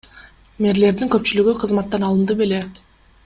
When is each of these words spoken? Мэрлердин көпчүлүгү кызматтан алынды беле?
Мэрлердин 0.65 1.11
көпчүлүгү 1.15 1.53
кызматтан 1.65 2.07
алынды 2.09 2.39
беле? 2.43 2.65